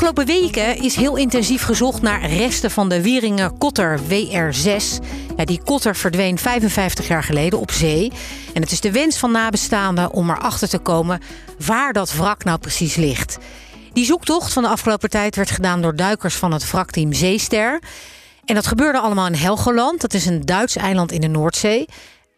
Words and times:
Afgelopen 0.00 0.40
weken 0.40 0.82
is 0.82 0.96
heel 0.96 1.16
intensief 1.16 1.62
gezocht 1.62 2.02
naar 2.02 2.26
resten 2.26 2.70
van 2.70 2.88
de 2.88 3.02
Wieringen 3.02 3.58
Kotter 3.58 4.00
WR6. 4.00 5.04
Ja, 5.36 5.44
die 5.44 5.62
kotter 5.64 5.96
verdween 5.96 6.38
55 6.38 7.08
jaar 7.08 7.22
geleden 7.22 7.58
op 7.58 7.70
zee. 7.70 8.12
En 8.54 8.62
het 8.62 8.70
is 8.70 8.80
de 8.80 8.92
wens 8.92 9.18
van 9.18 9.30
nabestaanden 9.30 10.12
om 10.12 10.30
erachter 10.30 10.68
te 10.68 10.78
komen 10.78 11.20
waar 11.66 11.92
dat 11.92 12.12
wrak 12.12 12.44
nou 12.44 12.58
precies 12.58 12.94
ligt. 12.96 13.38
Die 13.92 14.04
zoektocht 14.04 14.52
van 14.52 14.62
de 14.62 14.68
afgelopen 14.68 15.10
tijd 15.10 15.36
werd 15.36 15.50
gedaan 15.50 15.82
door 15.82 15.96
duikers 15.96 16.34
van 16.34 16.52
het 16.52 16.70
wrakteam 16.70 17.12
Zeester. 17.12 17.80
En 18.44 18.54
dat 18.54 18.66
gebeurde 18.66 18.98
allemaal 18.98 19.26
in 19.26 19.34
Helgoland. 19.34 20.00
Dat 20.00 20.14
is 20.14 20.26
een 20.26 20.40
Duits 20.40 20.76
eiland 20.76 21.12
in 21.12 21.20
de 21.20 21.28
Noordzee. 21.28 21.88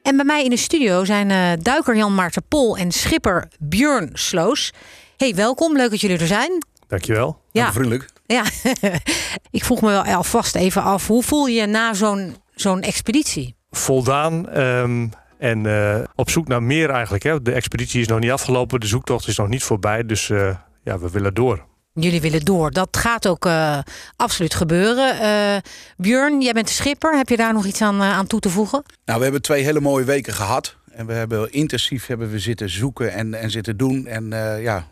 En 0.03 0.17
bij 0.17 0.25
mij 0.25 0.45
in 0.45 0.51
de 0.51 0.57
studio 0.57 1.05
zijn 1.05 1.31
eh, 1.31 1.53
duiker 1.63 1.97
Jan 1.97 2.15
Maarten 2.15 2.45
Pol 2.49 2.77
en 2.77 2.93
schipper 2.93 3.49
Björn 3.59 4.11
Sloos. 4.13 4.73
Hey, 5.17 5.35
welkom. 5.35 5.77
Leuk 5.77 5.91
dat 5.91 6.01
jullie 6.01 6.19
er 6.19 6.27
zijn. 6.27 6.72
Dankjewel. 6.93 7.41
Ja, 7.53 7.73
Vriendelijk. 7.73 8.09
ja. 8.27 8.45
ik 9.51 9.65
vroeg 9.65 9.81
me 9.81 9.89
wel 9.89 10.05
alvast 10.05 10.55
even 10.55 10.83
af, 10.83 11.07
hoe 11.07 11.23
voel 11.23 11.47
je 11.47 11.61
je 11.61 11.67
na 11.67 11.95
zo'n 11.95 12.37
zo'n 12.55 12.81
expeditie? 12.81 13.55
Voldaan 13.71 14.49
ehm, 14.49 15.07
en 15.39 15.67
eh, 15.67 16.05
op 16.15 16.31
zoek 16.31 16.49
naar 16.49 16.63
meer 16.63 16.91
eigenlijk. 16.91 17.23
Hè. 17.23 17.43
De 17.43 17.53
expeditie 17.53 18.01
is 18.01 18.07
nog 18.07 18.19
niet 18.19 18.31
afgelopen, 18.31 18.81
de 18.81 18.87
zoektocht 18.87 19.29
is 19.29 19.37
nog 19.37 19.49
niet 19.49 19.63
voorbij. 19.63 20.07
Dus 20.07 20.31
eh, 20.31 20.57
ja, 20.85 20.99
we 20.99 21.11
willen 21.11 21.35
door. 21.35 21.65
Jullie 21.95 22.21
willen 22.21 22.45
door. 22.45 22.71
Dat 22.71 22.97
gaat 22.97 23.27
ook 23.27 23.47
eh, 23.47 23.79
absoluut 24.17 24.55
gebeuren. 24.55 25.21
Eh 25.21 25.61
Björn, 25.97 26.41
jij 26.41 26.53
bent 26.53 26.67
de 26.67 26.73
schipper. 26.73 27.17
Heb 27.17 27.29
je 27.29 27.37
daar 27.37 27.53
nog 27.53 27.65
iets 27.67 27.83
aan, 27.83 28.03
aan 28.03 28.27
toe 28.27 28.41
te 28.41 28.51
voegen? 28.51 28.83
Nou, 29.05 29.19
we 29.19 29.25
hebben 29.25 29.43
twee 29.43 29.65
hele 29.65 29.81
mooie 29.81 30.05
weken 30.05 30.33
gehad. 30.33 30.77
En 30.93 31.07
we 31.07 31.13
hebben 31.13 31.53
intensief 31.53 32.07
hebben 32.07 32.31
we 32.31 32.39
zitten 32.39 32.71
zoeken 32.71 33.13
en, 33.13 33.35
en 33.35 33.51
zitten 33.51 33.77
doen. 33.77 34.07
En 34.07 34.33
eh, 34.33 34.63
ja, 34.63 34.87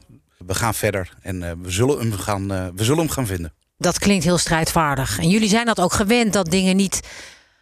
we 0.47 0.55
gaan 0.55 0.75
verder. 0.75 1.13
En 1.23 1.43
eh, 1.43 1.51
we, 1.63 1.71
zullen 1.71 1.99
hem 1.99 2.13
gaan, 2.13 2.53
eh, 2.53 2.67
we 2.75 2.85
zullen 2.85 3.01
hem 3.01 3.11
gaan 3.11 3.27
vinden. 3.27 3.53
Dat 3.79 3.99
klinkt 3.99 4.25
heel 4.25 4.39
strijdvaardig. 4.39 5.19
En 5.19 5.29
jullie 5.29 5.49
zijn 5.49 5.67
dat 5.67 5.81
ook 5.81 5.93
gewend 5.93 6.33
dat 6.33 6.51
dingen 6.51 6.77
niet 6.77 7.01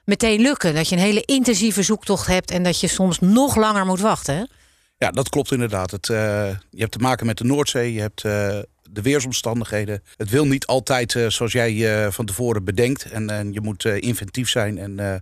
meteen 0.04 0.40
lukken. 0.40 0.74
Dat 0.74 0.88
je 0.88 0.96
een 0.96 1.02
hele 1.02 1.22
intensieve 1.24 1.82
zoektocht 1.82 2.26
hebt 2.26 2.50
en 2.50 2.62
dat 2.62 2.80
je 2.80 2.88
soms 2.88 3.20
nog 3.20 3.56
langer 3.56 3.86
moet 3.86 4.00
wachten. 4.00 4.34
Hè? 4.36 4.44
Ja, 4.98 5.10
dat 5.10 5.28
klopt 5.28 5.52
inderdaad. 5.52 5.90
Het, 5.90 6.08
eh, 6.08 6.16
je 6.70 6.80
hebt 6.80 6.92
te 6.92 6.98
maken 6.98 7.26
met 7.26 7.38
de 7.38 7.44
Noordzee. 7.44 7.92
Je 7.92 8.00
hebt 8.00 8.24
eh, 8.24 8.58
de 8.90 9.02
weersomstandigheden. 9.02 10.02
Het 10.16 10.30
wil 10.30 10.46
niet 10.46 10.66
altijd 10.66 11.14
eh, 11.14 11.28
zoals 11.28 11.52
jij 11.52 12.04
eh, 12.04 12.12
van 12.12 12.26
tevoren 12.26 12.64
bedenkt. 12.64 13.10
En, 13.10 13.30
en 13.30 13.52
je 13.52 13.60
moet 13.60 13.84
eh, 13.84 14.02
inventief 14.02 14.48
zijn 14.48 14.78
en 14.78 14.98
eh, 14.98 15.14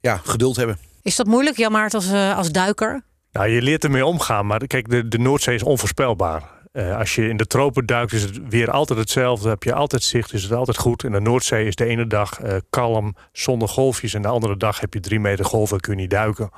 ja, 0.00 0.20
geduld 0.24 0.56
hebben. 0.56 0.78
Is 1.02 1.16
dat 1.16 1.26
moeilijk, 1.26 1.56
Jan 1.56 1.72
Maart, 1.72 1.94
als, 1.94 2.12
als 2.12 2.50
duiker? 2.50 3.02
Nou, 3.32 3.48
je 3.48 3.62
leert 3.62 3.84
ermee 3.84 4.06
omgaan, 4.06 4.46
maar 4.46 4.66
kijk, 4.66 4.90
de, 4.90 5.08
de 5.08 5.18
Noordzee 5.18 5.54
is 5.54 5.62
onvoorspelbaar. 5.62 6.42
Eh, 6.72 6.98
als 6.98 7.14
je 7.14 7.28
in 7.28 7.36
de 7.36 7.46
tropen 7.46 7.86
duikt, 7.86 8.12
is 8.12 8.22
het 8.22 8.48
weer 8.48 8.70
altijd 8.70 8.98
hetzelfde. 8.98 9.48
Heb 9.48 9.62
je 9.62 9.74
altijd 9.74 10.02
zicht, 10.02 10.32
is 10.32 10.42
het 10.42 10.52
altijd 10.52 10.78
goed. 10.78 11.04
En 11.04 11.12
de 11.12 11.20
Noordzee 11.20 11.66
is 11.66 11.76
de 11.76 11.84
ene 11.84 12.06
dag 12.06 12.40
eh, 12.40 12.56
kalm, 12.70 13.16
zonder 13.32 13.68
golfjes. 13.68 14.14
En 14.14 14.22
de 14.22 14.28
andere 14.28 14.56
dag 14.56 14.80
heb 14.80 14.94
je 14.94 15.00
drie 15.00 15.20
meter 15.20 15.44
golven 15.44 15.76
en 15.76 15.82
kun 15.82 15.94
je 15.94 16.00
niet 16.00 16.10
duiken. 16.10 16.50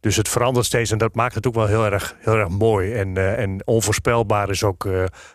Dus 0.00 0.16
het 0.16 0.28
verandert 0.28 0.66
steeds 0.66 0.90
en 0.90 0.98
dat 0.98 1.14
maakt 1.14 1.34
het 1.34 1.46
ook 1.46 1.54
wel 1.54 1.66
heel 1.66 1.84
erg, 1.84 2.16
heel 2.18 2.36
erg 2.36 2.48
mooi. 2.48 2.92
En, 2.92 3.16
eh, 3.16 3.38
en 3.38 3.62
onvoorspelbaar 3.64 4.50
is 4.50 4.64
ook, 4.64 4.88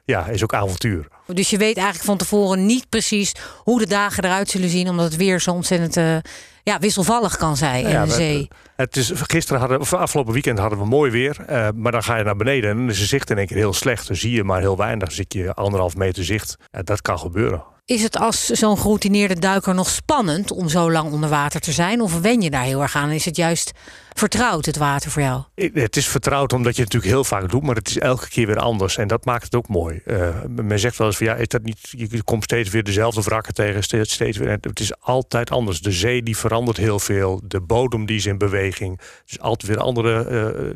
ja, 0.06 0.28
is 0.28 0.44
ook 0.44 0.54
avontuur. 0.54 1.08
Dus 1.34 1.50
je 1.50 1.58
weet 1.58 1.76
eigenlijk 1.76 2.06
van 2.06 2.18
tevoren 2.18 2.66
niet 2.66 2.90
precies 2.90 3.32
hoe 3.64 3.80
de 3.80 3.88
dagen 3.88 4.24
eruit 4.24 4.50
zullen 4.50 4.70
zien, 4.70 4.90
omdat 4.90 5.06
het 5.06 5.16
weer 5.16 5.42
zo 5.42 5.52
ontzettend 5.52 5.98
eh, 5.98 6.32
ja, 6.64 6.80
wisselvallig 6.80 7.38
kan 7.38 7.58
zijn 7.58 7.86
in 7.86 8.06
de 8.06 8.12
zee. 8.12 8.48
Het 8.76 8.98
is, 8.98 9.12
gisteren 9.16 9.60
hadden, 9.60 9.80
of 9.80 9.94
afgelopen 9.94 10.34
weekend 10.34 10.60
hadden 10.60 10.80
we 10.80 10.86
mooi 10.86 11.12
weer. 11.12 11.36
eh, 11.48 11.68
maar 11.76 11.92
dan 11.92 12.04
ga 12.04 12.18
je 12.18 12.24
naar 12.24 12.36
beneden 12.36 12.70
en 12.70 12.78
dan 12.78 12.90
is 12.90 13.00
de 13.00 13.06
zicht 13.06 13.30
in 13.30 13.38
één 13.38 13.48
keer 13.48 13.58
heel 13.58 13.74
slecht. 13.74 14.08
Dan 14.08 14.16
zie 14.16 14.32
je 14.32 14.44
maar 14.44 14.60
heel 14.60 14.78
weinig. 14.78 15.08
Dan 15.08 15.16
zit 15.16 15.34
je 15.34 15.54
anderhalf 15.54 15.96
meter 15.96 16.24
zicht. 16.24 16.56
Dat 16.72 17.02
kan 17.02 17.20
gebeuren. 17.20 17.64
Is 17.88 18.04
het 18.04 18.18
als 18.18 18.46
zo'n 18.46 18.78
geroutineerde 18.78 19.40
duiker 19.40 19.76
nog 19.76 19.90
spannend 19.90 20.52
om 20.52 20.70
zo 20.70 20.92
lang 20.92 21.12
onder 21.12 21.30
water 21.30 21.60
te 21.60 21.72
zijn? 21.72 22.02
Of 22.02 22.20
wen 22.20 22.42
je 22.42 22.50
daar 22.50 22.64
heel 22.64 22.82
erg 22.82 22.96
aan? 22.96 23.10
Is 23.10 23.26
het 23.26 23.36
juist 23.36 23.72
vertrouwd, 24.14 24.66
het 24.66 24.78
water 24.78 25.12
voor 25.12 25.22
jou? 25.22 25.44
Het 25.56 25.96
is 25.96 26.08
vertrouwd 26.08 26.54
omdat 26.54 26.76
je 26.76 26.82
het 26.82 26.94
natuurlijk 26.94 27.14
heel 27.14 27.38
vaak 27.38 27.50
doet, 27.50 27.64
maar 27.64 27.76
het 27.76 27.88
is 27.88 28.00
elke 28.00 28.30
keer 28.30 28.48
weer 28.48 28.60
anders. 28.60 28.98
En 28.98 29.08
dat 29.08 29.26
maakt 29.26 29.44
het 29.44 29.56
ook 29.56 29.68
mooi. 29.68 30.02
Eh, 30.06 30.30
men 30.48 30.80
zegt 30.80 30.98
wel 30.98 31.08
eens 31.08 31.18
van 31.18 31.28
ja, 31.28 31.36
is 31.36 31.48
dat 31.48 31.64
niet, 31.64 31.80
je 31.82 32.24
komt 32.24 32.44
steeds 32.44 32.70
weer 32.70 32.84
dezelfde 32.84 33.22
wrakken 33.22 33.54
tegen, 33.54 33.84
steeds, 33.84 34.14
steeds 34.14 34.38
weer. 34.38 34.50
Het 34.50 34.80
is 34.80 35.00
altijd 35.00 35.52
anders. 35.52 35.82
De 35.82 35.92
zee 35.92 36.24
die 36.24 36.38
verandert 36.38 36.78
heel 36.78 37.00
veel. 37.00 37.42
De 37.44 37.62
bodem 37.62 38.06
die 38.06 38.18
is 38.18 38.26
in 38.26 38.38
beweging. 38.38 39.00
Is 39.28 39.40
altijd 39.40 39.72
weer 39.72 39.82
andere, 39.82 40.24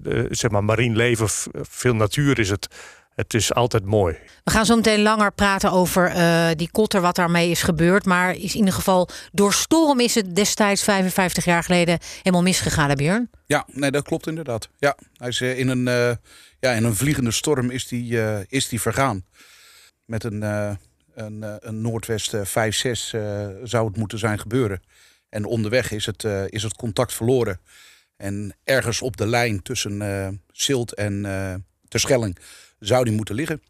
eh, 0.04 0.26
zeg 0.30 0.52
maar, 0.52 0.64
marien 0.64 0.96
leven. 0.96 1.28
Veel 1.62 1.94
natuur 1.94 2.40
is 2.40 2.50
het. 2.50 2.68
Het 3.20 3.34
is 3.34 3.54
altijd 3.54 3.86
mooi. 3.86 4.18
We 4.44 4.52
gaan 4.52 4.66
zo 4.66 4.76
meteen 4.76 5.02
langer 5.02 5.32
praten 5.32 5.72
over 5.72 6.08
eh, 6.08 6.50
die 6.56 6.70
kotter, 6.72 7.02
wat 7.02 7.16
daarmee 7.16 7.50
is 7.50 7.62
gebeurd. 7.62 8.06
Maar 8.06 8.36
is 8.36 8.54
in 8.54 8.60
ieder 8.60 8.74
geval 8.74 9.10
door 9.32 9.54
storm 9.54 10.00
is 10.00 10.16
het 10.16 10.36
destijds 10.36 10.84
55 10.84 11.46
jaar 11.46 11.64
geleden 11.64 12.00
helemaal 12.18 12.42
misgegaan, 12.42 12.90
hè 12.90 12.96
Björn? 12.96 13.30
Ja, 13.46 13.66
nee, 13.72 13.92
dat 13.92 14.04
klopt 14.04 14.28
inderdaad. 14.28 14.70
Ja, 14.78 14.98
hij 15.18 15.28
is 15.28 15.42
eh, 15.42 15.58
in 15.60 15.68
een, 15.68 15.88
eh, 15.88 16.12
ja, 16.60 16.72
in 16.72 16.84
een 16.84 16.96
vliegende 16.96 17.32
storm 17.32 17.70
is 17.70 17.88
die, 17.88 18.22
eh, 18.22 18.40
is 18.48 18.68
die 18.68 18.82
vergaan. 18.82 19.26
Met 20.06 20.24
een, 20.24 20.44
eh, 20.44 20.72
een, 21.14 21.44
eh, 21.44 21.54
een 21.60 21.82
Noordwest 21.82 22.34
eh, 22.34 22.46
5-6 22.46 23.14
eh, 23.14 23.48
zou 23.64 23.88
het 23.88 23.98
moeten 23.98 24.20
zijn 24.20 24.40
gebeuren. 24.40 24.82
En 25.30 25.46
onderweg 25.46 25.92
is 25.92 26.06
het, 26.06 26.24
eh, 26.24 26.44
is 26.48 26.64
het 26.64 26.76
contact 26.76 27.14
verloren. 27.14 27.60
En 28.18 28.56
ergens 28.64 29.02
op 29.02 29.18
de 29.18 29.28
lijn 29.28 29.62
tussen 29.62 30.02
eh 30.02 30.28
Silt 30.52 30.94
en 30.94 31.26
eh 31.26 31.54
Terschelling 31.88 32.38
zou 32.80 33.04
die 33.04 33.14
moeten 33.14 33.36
liggen. 33.36 33.62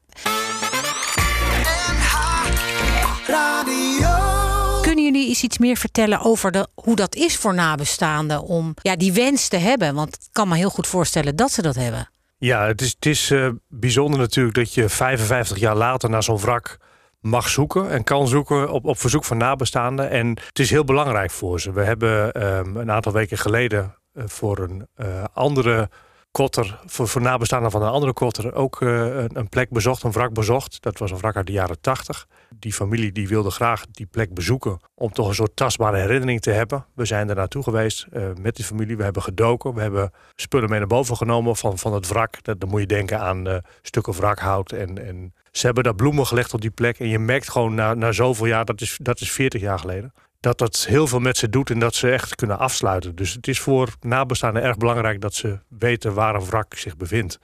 Kunnen 4.82 5.04
jullie 5.04 5.28
eens 5.28 5.44
iets 5.44 5.58
meer 5.58 5.78
vertellen 5.78 6.22
over 6.22 6.52
de, 6.52 6.68
hoe 6.74 6.96
dat 6.96 7.16
is 7.16 7.38
voor 7.38 7.54
nabestaanden 7.54 8.42
om 8.44 8.74
ja, 8.82 8.96
die 8.96 9.14
wens 9.14 9.48
te 9.48 9.58
hebben? 9.58 9.96
Want 9.96 10.16
ik 10.16 10.28
kan 10.32 10.48
me 10.48 10.56
heel 10.56 10.70
goed 10.70 10.88
voorstellen 10.88 11.36
dat 11.36 11.52
ze 11.52 11.62
dat 11.62 11.76
hebben. 11.76 12.10
Ja, 12.38 12.66
het 12.68 12.82
is, 12.82 12.90
het 12.90 13.06
is 13.06 13.32
eh, 13.32 13.50
bijzonder 13.68 14.20
natuurlijk 14.20 14.56
dat 14.56 14.74
je 14.74 14.90
55 14.90 15.58
jaar 15.58 15.76
later 15.76 16.10
naar 16.10 16.24
zo'n 16.24 16.40
wrak 16.40 16.78
mag 17.20 17.50
zoeken 17.50 17.90
en 17.90 18.04
kan 18.04 18.28
zoeken 18.28 18.72
op, 18.72 18.86
op 18.86 19.00
verzoek 19.00 19.26
van 19.26 19.38
nabestaanden. 19.38 20.10
En 20.10 20.28
het 20.28 20.60
is 20.60 20.70
heel 20.70 20.84
belangrijk 20.84 21.32
voor 21.32 21.60
ze. 21.60 21.72
We 21.72 21.84
hebben 21.84 22.32
ehm, 22.32 22.76
een 22.76 22.92
aantal 22.92 23.12
weken 23.12 23.38
geleden 23.38 23.96
eh, 24.14 24.24
voor 24.28 24.60
een 24.60 24.88
eh, 24.96 25.24
andere 25.34 25.90
kotter, 26.32 26.80
voor, 26.86 27.08
voor 27.08 27.22
nabestaanden 27.22 27.72
van 27.72 27.82
een 27.82 27.90
andere 27.90 28.14
kotter, 28.14 28.54
ook 28.54 28.82
eh, 28.82 28.90
een, 28.90 29.38
een 29.38 29.50
plek 29.50 29.70
bezocht, 29.70 30.04
een 30.04 30.12
wrak 30.12 30.34
bezocht. 30.34 30.82
Dat 30.82 30.98
was 30.98 31.12
een 31.12 31.18
wrak 31.18 31.36
uit 31.36 31.48
de 31.48 31.52
jaren 31.52 31.82
80. 31.82 32.28
Die 32.56 32.74
familie 32.74 33.12
die 33.12 33.28
wilde 33.28 33.52
graag 33.52 33.86
die 33.92 34.06
plek 34.06 34.34
bezoeken 34.34 34.80
om 34.96 35.12
toch 35.12 35.28
een 35.28 35.36
soort 35.36 35.56
tastbare 35.56 35.98
herinnering 35.98 36.42
te 36.42 36.52
hebben. 36.52 36.86
We 36.94 37.06
zijn 37.06 37.30
er 37.30 37.36
naartoe 37.36 37.64
geweest 37.64 38.08
eh, 38.12 38.24
met 38.42 38.56
die 38.56 38.66
familie. 38.66 38.98
We 38.98 39.04
hebben 39.04 39.22
gedoken. 39.22 39.74
We 39.74 39.82
hebben 39.82 40.12
spullen 40.36 40.70
mee 40.70 40.80
naar 40.80 40.88
boven 40.88 41.18
genomen 41.18 41.56
van, 41.56 41.78
van 41.78 41.94
het 41.94 42.08
wrak. 42.08 42.44
Dat, 42.44 42.60
dan 42.60 42.70
moet 42.70 42.80
je 42.80 42.88
denken 42.88 43.20
aan 43.20 43.48
eh, 43.48 43.58
stukken 43.82 44.14
wrakhout. 44.14 44.72
En, 44.72 45.08
en 45.08 45.34
ze 45.52 45.66
hebben 45.66 45.84
daar 45.84 45.96
bloemen 45.96 46.26
gelegd 46.26 46.54
op 46.54 46.62
die 46.62 46.72
plek. 46.72 47.00
En 47.00 47.08
je 47.08 47.20
merkt 47.20 47.50
gewoon 47.50 47.74
na, 47.74 47.94
na 47.94 48.12
zoveel 48.12 48.46
jaar, 48.46 48.66
dat 48.66 48.82
is, 48.82 49.00
dat 49.02 49.22
is 49.22 49.32
40 49.32 49.62
jaar 49.62 49.80
geleden, 49.80 50.14
dat 50.40 50.58
dat 50.58 50.86
heel 50.90 51.08
veel 51.08 51.20
met 51.20 51.38
ze 51.38 51.50
doet 51.50 51.70
en 51.70 51.80
dat 51.80 51.96
ze 51.96 52.12
echt 52.12 52.36
kunnen 52.36 52.60
afsluiten. 52.60 53.16
Dus 53.16 53.34
het 53.34 53.48
is 53.48 53.60
voor 53.60 53.90
nabestaanden 54.02 54.64
erg 54.64 54.78
belangrijk 54.78 55.22
dat 55.22 55.34
ze 55.34 55.60
weten 55.68 56.14
waar 56.14 56.36
een 56.36 56.46
wrak 56.46 56.74
zich 56.74 56.98
bevindt. 56.98 57.40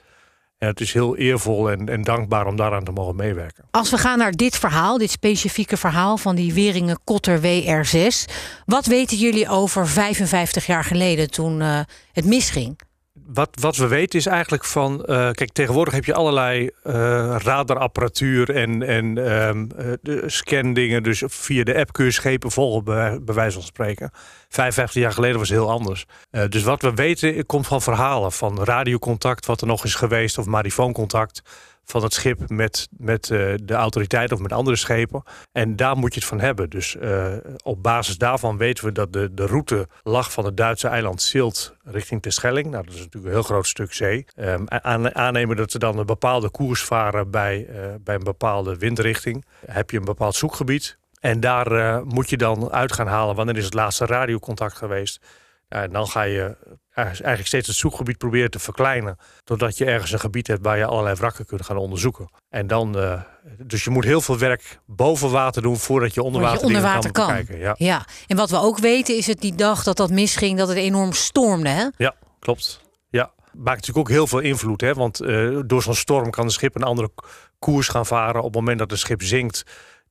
En 0.57 0.67
het 0.67 0.81
is 0.81 0.93
heel 0.93 1.17
eervol 1.17 1.71
en, 1.71 1.89
en 1.89 2.01
dankbaar 2.01 2.47
om 2.47 2.55
daaraan 2.55 2.83
te 2.83 2.91
mogen 2.91 3.15
meewerken. 3.15 3.63
Als 3.71 3.89
we 3.89 3.97
gaan 3.97 4.17
naar 4.17 4.31
dit 4.31 4.57
verhaal, 4.57 4.97
dit 4.97 5.11
specifieke 5.11 5.77
verhaal 5.77 6.17
van 6.17 6.35
die 6.35 6.53
Weringen 6.53 6.99
Kotter 7.03 7.41
WR6. 7.41 8.33
Wat 8.65 8.85
weten 8.85 9.17
jullie 9.17 9.49
over 9.49 9.87
55 9.87 10.65
jaar 10.65 10.83
geleden 10.83 11.31
toen 11.31 11.61
eh, 11.61 11.79
het 12.11 12.25
misging? 12.25 12.79
Wat, 13.27 13.49
wat 13.59 13.75
we 13.75 13.87
weten 13.87 14.19
is 14.19 14.25
eigenlijk 14.25 14.65
van. 14.65 15.05
eh, 15.05 15.31
kijk, 15.31 15.51
tegenwoordig 15.51 15.93
heb 15.93 16.05
je 16.05 16.13
allerlei 16.13 16.69
eh, 16.83 16.93
radarapparatuur 17.37 18.55
en, 18.55 18.83
en 18.83 19.17
eh, 19.17 19.93
de 20.01 20.23
scandingen. 20.25 21.03
Dus 21.03 21.23
via 21.25 21.63
de 21.63 21.75
app 21.75 21.93
kun 21.93 22.05
je 22.05 22.11
schepen 22.11 22.51
volgen, 22.51 22.83
bij, 22.83 23.19
wijze 23.25 23.53
van 23.53 23.65
spreken. 23.65 24.11
55 24.49 25.01
jaar 25.01 25.11
geleden 25.11 25.39
was 25.39 25.49
het 25.49 25.57
heel 25.57 25.71
anders. 25.71 26.05
Dus 26.49 26.63
wat 26.63 26.81
we 26.81 26.93
weten 26.93 27.45
komt 27.45 27.67
van 27.67 27.81
verhalen. 27.81 28.31
Van 28.31 28.63
radiocontact, 28.63 29.45
wat 29.45 29.61
er 29.61 29.67
nog 29.67 29.83
is 29.83 29.95
geweest, 29.95 30.37
of 30.37 30.45
marifooncontact. 30.45 31.41
Van 31.85 32.03
het 32.03 32.13
schip 32.13 32.49
met, 32.49 32.87
met 32.97 33.29
uh, 33.29 33.53
de 33.63 33.73
autoriteiten 33.73 34.35
of 34.35 34.41
met 34.41 34.53
andere 34.53 34.75
schepen. 34.75 35.23
En 35.51 35.75
daar 35.75 35.97
moet 35.97 36.13
je 36.13 36.19
het 36.19 36.29
van 36.29 36.39
hebben. 36.39 36.69
Dus 36.69 36.95
uh, 36.95 37.33
op 37.63 37.83
basis 37.83 38.17
daarvan 38.17 38.57
weten 38.57 38.85
we 38.85 38.91
dat 38.91 39.13
de, 39.13 39.33
de 39.33 39.45
route 39.45 39.87
lag 40.03 40.31
van 40.31 40.45
het 40.45 40.57
Duitse 40.57 40.87
eiland 40.87 41.21
Silt 41.21 41.75
richting 41.83 42.21
Terschelling. 42.21 42.69
Nou, 42.69 42.83
dat 42.83 42.93
is 42.93 42.99
natuurlijk 42.99 43.25
een 43.25 43.31
heel 43.31 43.43
groot 43.43 43.67
stuk 43.67 43.93
zee. 43.93 44.25
Aan, 44.67 45.15
aannemen 45.15 45.55
dat 45.55 45.71
ze 45.71 45.79
dan 45.79 45.97
een 45.97 46.05
bepaalde 46.05 46.49
koers 46.49 46.83
varen 46.83 47.31
bij, 47.31 47.67
uh, 47.69 47.75
bij 47.99 48.15
een 48.15 48.23
bepaalde 48.23 48.77
windrichting. 48.77 49.45
Heb 49.65 49.89
je 49.89 49.97
een 49.97 50.05
bepaald 50.05 50.35
zoekgebied. 50.35 50.97
En 51.19 51.39
daar 51.39 52.05
moet 52.05 52.29
je 52.29 52.37
dan 52.37 52.71
uit 52.71 52.93
gaan 52.93 53.07
halen 53.07 53.35
wanneer 53.35 53.57
is 53.57 53.65
het 53.65 53.73
laatste 53.73 54.05
radiocontact 54.05 54.75
geweest. 54.75 55.19
En 55.67 55.91
dan 55.91 56.07
ga 56.07 56.21
je 56.21 56.55
eigenlijk 57.01 57.47
steeds 57.47 57.67
het 57.67 57.75
zoekgebied 57.75 58.17
proberen 58.17 58.51
te 58.51 58.59
verkleinen. 58.59 59.17
Totdat 59.43 59.77
je 59.77 59.85
ergens 59.85 60.11
een 60.11 60.19
gebied 60.19 60.47
hebt 60.47 60.63
waar 60.63 60.77
je 60.77 60.85
allerlei 60.85 61.15
wrakken 61.15 61.45
kunt 61.45 61.65
gaan 61.65 61.77
onderzoeken. 61.77 62.29
En 62.49 62.67
dan, 62.67 62.97
uh, 62.97 63.21
dus 63.57 63.83
je 63.83 63.89
moet 63.89 64.03
heel 64.03 64.21
veel 64.21 64.37
werk 64.37 64.79
boven 64.85 65.31
water 65.31 65.61
doen 65.61 65.77
voordat 65.77 66.13
je 66.13 66.23
onder 66.23 66.41
water, 66.41 66.59
je 66.59 66.65
onder 66.65 66.81
water 66.81 67.11
kan, 67.11 67.25
kan. 67.25 67.35
Bekijken. 67.35 67.59
Ja. 67.59 67.75
ja, 67.77 68.05
en 68.27 68.37
wat 68.37 68.49
we 68.49 68.57
ook 68.57 68.77
weten 68.77 69.17
is 69.17 69.27
het 69.27 69.41
die 69.41 69.55
dag 69.55 69.83
dat 69.83 69.97
dat 69.97 70.09
misging, 70.09 70.57
dat 70.57 70.67
het 70.67 70.77
enorm 70.77 71.13
stormde. 71.13 71.69
Hè? 71.69 71.87
Ja, 71.97 72.15
klopt. 72.39 72.81
Ja, 73.09 73.31
maakt 73.53 73.79
natuurlijk 73.79 73.97
ook 73.97 74.15
heel 74.15 74.27
veel 74.27 74.39
invloed. 74.39 74.81
Hè? 74.81 74.93
Want 74.93 75.21
uh, 75.21 75.59
door 75.65 75.81
zo'n 75.81 75.95
storm 75.95 76.29
kan 76.29 76.47
de 76.47 76.53
schip 76.53 76.75
een 76.75 76.83
andere 76.83 77.09
koers 77.59 77.87
gaan 77.87 78.05
varen. 78.05 78.41
Op 78.41 78.45
het 78.45 78.55
moment 78.55 78.79
dat 78.79 78.91
het 78.91 78.99
schip 78.99 79.21
zinkt, 79.21 79.63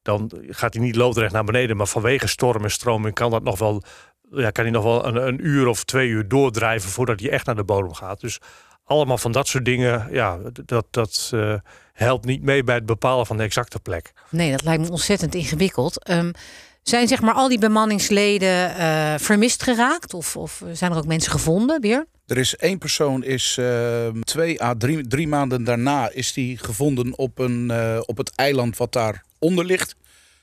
dan 0.03 0.31
gaat 0.49 0.75
hij 0.75 0.83
niet 0.83 0.97
loodrecht 0.97 1.33
naar 1.33 1.45
beneden. 1.45 1.77
Maar 1.77 1.87
vanwege 1.87 2.27
storm 2.27 2.65
en 2.65 2.71
stroming 2.71 3.15
kan 3.15 3.31
dat 3.31 3.43
nog 3.43 3.59
wel 3.59 3.83
ja, 4.37 4.51
kan 4.51 4.65
hij 4.65 4.73
nog 4.73 4.85
wel 4.85 5.07
een, 5.07 5.27
een, 5.27 5.47
uur 5.47 5.67
of 5.67 5.85
twee 5.85 6.09
uur 6.09 6.29
doordrijven 6.29 6.91
voordat 6.91 7.21
hij 7.21 7.31
echt 7.31 7.47
naar 7.47 7.57
de 7.57 7.65
bodem 7.65 7.95
gaat. 7.95 8.21
Dus 8.21 8.39
allemaal 8.85 9.19
van 9.19 9.33
dat 9.33 9.47
soort 9.47 9.65
dingen, 9.65 10.09
ja, 10.11 10.39
dat, 10.65 10.87
dat 10.91 11.31
uh, 11.35 11.55
helpt 11.93 12.25
niet 12.25 12.43
mee 12.43 12.65
bij 12.65 12.75
het 12.75 12.87
bepalen 12.87 13.27
van 13.27 13.37
de 13.37 13.43
exacte 13.43 13.81
plek. 13.81 14.13
Nee, 14.29 14.51
dat 14.51 14.65
lijkt 14.65 14.83
me 14.83 14.91
ontzettend 14.91 15.35
ingewikkeld. 15.35 16.11
Um, 16.11 16.33
zijn 16.83 17.09
zeg 17.09 17.21
maar 17.21 17.35
al 17.35 17.49
die 17.49 17.59
bemanningsleden 17.59 18.71
uh, 18.79 19.15
vermist 19.19 19.63
geraakt? 19.63 20.15
Of, 20.15 20.37
of 20.37 20.63
zijn 20.73 20.93
er 20.93 20.97
ook 20.97 21.07
mensen 21.07 21.33
gevonden, 21.33 21.81
weer? 21.81 22.07
Er 22.27 22.39
is 22.39 22.57
één 22.57 22.79
persoon, 22.79 23.25
is 23.25 23.57
uh, 23.61 24.07
twee 24.09 24.63
à 24.63 24.75
drie, 24.79 25.07
drie 25.07 25.29
maanden 25.29 25.65
daarna 25.65 26.11
is 26.11 26.33
die 26.33 26.59
gevonden 26.59 27.19
op, 27.19 27.39
een, 27.39 27.69
uh, 27.71 28.01
op 28.07 28.17
het 28.17 28.33
eiland 28.35 28.77
wat 28.77 28.93
daar 28.93 29.25
onder 29.39 29.65
ligt. 29.65 29.97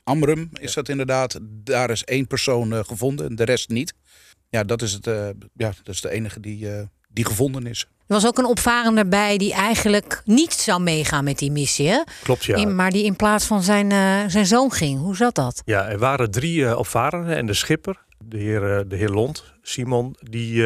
Amrum 0.04 0.50
is 0.60 0.74
dat 0.74 0.88
inderdaad. 0.88 1.38
Daar 1.42 1.90
is 1.90 2.04
één 2.04 2.26
persoon 2.26 2.72
uh, 2.72 2.78
gevonden, 2.84 3.36
de 3.36 3.44
rest 3.44 3.68
niet. 3.68 3.94
Ja, 4.48 4.64
dat 4.64 4.82
is, 4.82 4.92
het, 4.92 5.06
uh, 5.06 5.26
ja, 5.54 5.72
dat 5.82 5.94
is 5.94 6.00
de 6.00 6.10
enige 6.10 6.40
die, 6.40 6.64
uh, 6.64 6.80
die 7.08 7.24
gevonden 7.24 7.66
is. 7.66 7.80
Er 7.80 8.18
was 8.18 8.26
ook 8.26 8.38
een 8.38 8.44
opvarender 8.44 9.08
bij 9.08 9.38
die 9.38 9.52
eigenlijk 9.52 10.22
niet 10.24 10.52
zou 10.52 10.82
meegaan 10.82 11.24
met 11.24 11.38
die 11.38 11.50
missie. 11.50 11.88
Hè? 11.88 12.02
Klopt, 12.22 12.44
ja. 12.44 12.56
In, 12.56 12.74
maar 12.74 12.90
die 12.90 13.04
in 13.04 13.16
plaats 13.16 13.44
van 13.44 13.62
zijn, 13.62 13.90
zijn 14.30 14.46
zoon 14.46 14.72
ging. 14.72 15.00
Hoe 15.00 15.16
zat 15.16 15.34
dat? 15.34 15.62
Ja, 15.64 15.88
er 15.88 15.98
waren 15.98 16.30
drie 16.30 16.76
opvarenden 16.76 17.36
en 17.36 17.46
de 17.46 17.54
schipper, 17.54 18.04
de 18.24 18.38
heer, 18.38 18.88
de 18.88 18.96
heer 18.96 19.08
Lond, 19.08 19.44
Simon, 19.62 20.16
die 20.20 20.64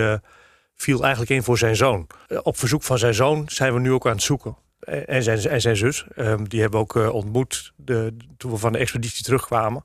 viel 0.74 1.02
eigenlijk 1.02 1.30
in 1.30 1.42
voor 1.42 1.58
zijn 1.58 1.76
zoon. 1.76 2.06
op 2.42 2.58
verzoek 2.58 2.82
van 2.82 2.98
zijn 2.98 3.14
zoon 3.14 3.44
zijn 3.46 3.74
we 3.74 3.80
nu 3.80 3.92
ook 3.92 4.06
aan 4.06 4.12
het 4.12 4.22
zoeken 4.22 4.56
en 4.80 5.22
zijn, 5.22 5.38
en 5.38 5.60
zijn 5.60 5.76
zus. 5.76 6.06
Um, 6.16 6.48
die 6.48 6.60
hebben 6.60 6.80
we 6.80 6.86
ook 6.86 6.96
uh, 6.96 7.14
ontmoet 7.14 7.72
de, 7.76 8.16
toen 8.36 8.50
we 8.50 8.56
van 8.56 8.72
de 8.72 8.78
expeditie 8.78 9.24
terugkwamen. 9.24 9.84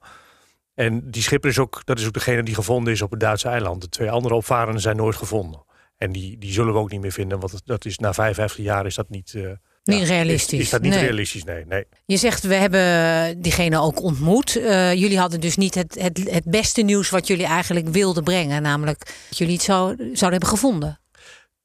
En 0.74 1.12
die 1.12 1.22
schipper 1.22 1.50
is 1.50 1.60
ook, 1.60 1.82
dat 1.86 2.00
is 2.00 2.06
ook 2.06 2.14
degene 2.14 2.44
die 2.44 2.56
gevonden 2.56 2.94
is 2.94 3.02
op 3.02 3.12
het 3.12 3.20
Duitse 3.20 3.48
eiland. 3.48 3.82
De 3.82 3.90
twee 3.90 4.12
andere 4.12 4.34
opvarenden 4.36 4.82
zijn 4.82 4.96
nooit 4.96 5.16
gevonden. 5.16 5.64
En 5.98 6.12
die, 6.12 6.38
die 6.38 6.52
zullen 6.52 6.74
we 6.74 6.80
ook 6.80 6.92
niet 6.92 7.02
meer 7.02 7.12
vinden, 7.12 7.40
want 7.40 7.62
dat 7.66 7.86
is, 7.86 7.98
na 7.98 8.14
55 8.14 8.66
jaar 8.66 8.86
is 8.86 8.96
dat 8.96 9.10
niet... 9.10 9.34
Uh, 9.34 9.52
niet 9.84 10.00
ja, 10.00 10.06
realistisch. 10.06 10.60
Is, 10.60 10.66
is, 10.66 10.70
dat 10.70 10.82
niet 10.82 10.92
nee. 10.92 11.02
realistisch? 11.02 11.44
Nee, 11.44 11.66
nee. 11.66 11.86
Je 12.06 12.18
zegt, 12.18 12.44
we 12.44 12.54
hebben 12.54 13.42
diegene 13.42 13.80
ook 13.80 14.02
ontmoet. 14.02 14.56
Uh, 14.56 14.94
jullie 14.94 15.20
hadden 15.20 15.40
dus 15.40 15.56
niet 15.56 15.76
het, 15.76 15.98
het, 16.00 16.30
het 16.32 16.44
beste 16.46 16.82
nieuws 16.82 17.10
wat 17.10 17.28
jullie 17.28 17.46
eigenlijk 17.46 17.88
wilden 17.88 18.24
brengen. 18.24 18.62
Namelijk 18.62 19.06
dat 19.30 19.38
jullie 19.38 19.54
het 19.54 19.64
zou, 19.64 19.96
zouden 19.98 20.32
hebben 20.32 20.50
gevonden. 20.50 21.00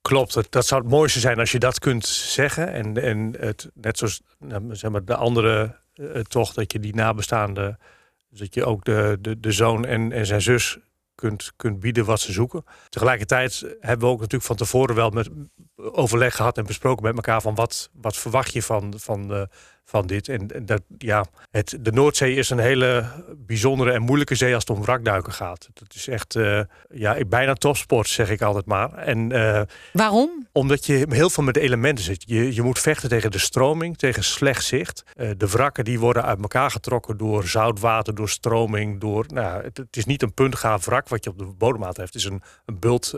Klopt, 0.07 0.35
dat, 0.35 0.47
dat 0.51 0.67
zou 0.67 0.81
het 0.81 0.91
mooiste 0.91 1.21
zijn 1.21 1.39
als 1.39 1.53
je 1.53 1.59
dat 1.59 1.79
kunt 1.79 2.07
zeggen. 2.07 2.73
En, 2.73 3.03
en 3.03 3.35
het, 3.39 3.71
net 3.75 3.99
zoals 3.99 4.23
nou, 4.39 4.75
zeg 4.75 4.91
maar, 4.91 5.05
de 5.05 5.17
andere 5.17 5.77
uh, 5.95 6.21
toch, 6.21 6.53
dat 6.53 6.73
je 6.73 6.81
die 6.81 6.95
nabestaanden, 6.95 7.79
dat 8.29 8.55
je 8.55 8.65
ook 8.65 8.85
de, 8.85 9.19
de, 9.21 9.41
de 9.41 9.53
zoon 9.53 9.85
en, 9.85 10.13
en 10.13 10.27
zijn 10.27 10.43
zus 10.43 10.79
kunt, 11.15 11.53
kunt 11.57 11.81
bieden 11.81 12.05
wat 12.05 12.21
ze 12.21 12.33
zoeken. 12.33 12.65
Tegelijkertijd 12.89 13.77
hebben 13.81 14.07
we 14.07 14.13
ook 14.13 14.19
natuurlijk 14.21 14.45
van 14.45 14.57
tevoren 14.57 14.95
wel 14.95 15.11
met 15.11 15.29
overleg 15.77 16.37
gehad 16.37 16.59
en 16.59 16.67
besproken 16.67 17.03
met 17.03 17.15
elkaar 17.15 17.41
van 17.41 17.55
wat, 17.55 17.91
wat 17.93 18.17
verwacht 18.17 18.53
je 18.53 18.63
van, 18.63 18.95
van, 18.97 19.33
uh, 19.33 19.43
van 19.89 20.07
dit. 20.07 20.29
En, 20.29 20.49
dat, 20.63 20.83
ja, 20.99 21.25
het, 21.51 21.79
de 21.81 21.93
Noordzee 21.93 22.35
is 22.35 22.51
een 22.51 22.59
hele 22.59 23.05
bijzondere 23.37 23.93
en 23.93 24.03
moeilijke 24.03 24.35
zee 24.35 24.55
als 24.55 24.65
het 24.67 24.77
om 24.77 24.83
wrakduiken 24.83 25.33
gaat. 25.33 25.69
Dat 25.73 25.95
is 25.95 26.09
echt 26.09 26.35
uh, 26.35 26.61
ja, 26.89 27.25
bijna 27.29 27.55
topsport, 27.55 28.09
zeg 28.09 28.31
ik 28.31 28.43
altijd 28.43 28.67
maar. 28.67 28.93
En, 28.93 29.31
uh, 29.31 29.61
Waarom? 29.93 30.47
Omdat 30.53 30.87
je 30.87 31.07
heel 31.09 31.31
veel 31.31 31.45
met 31.45 31.55
de 31.55 31.61
elementen 31.61 32.05
zit. 32.05 32.25
Je, 32.27 32.55
je 32.55 32.63
moet 32.63 32.79
vechten 32.79 33.09
tegen 33.09 33.31
de 33.31 33.39
stroming, 33.39 33.97
tegen 33.97 34.25
slecht 34.25 34.65
zicht. 34.65 35.03
Uh, 35.17 35.31
de 35.37 35.49
wrakken 35.49 35.85
die 35.85 36.01
worden 36.01 36.25
uit 36.25 36.41
elkaar 36.41 36.71
getrokken 36.71 37.17
door 37.17 37.47
zoutwater, 37.47 38.15
door 38.15 38.29
stroming. 38.29 39.01
Door, 39.01 39.25
nou, 39.29 39.63
het, 39.63 39.77
het 39.77 39.97
is 39.97 40.05
niet 40.05 40.23
een 40.23 40.35
puntgaaf 40.35 40.85
wrak 40.85 41.09
wat 41.09 41.25
je 41.25 41.31
op 41.31 41.39
de 41.39 41.45
bodem 41.45 41.83
heeft. 41.83 41.97
Het 41.97 42.15
is 42.15 42.25
een, 42.25 42.43
een 42.65 42.79
bult 42.79 43.15